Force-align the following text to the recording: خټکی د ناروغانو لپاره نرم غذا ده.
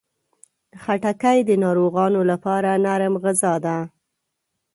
خټکی 0.83 1.37
د 1.45 1.51
ناروغانو 1.63 2.21
لپاره 2.31 2.69
نرم 2.85 3.13
غذا 3.23 3.53
ده. 3.65 3.77